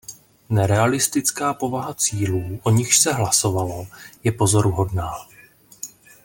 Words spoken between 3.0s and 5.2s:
hlasovalo, je pozoruhodná.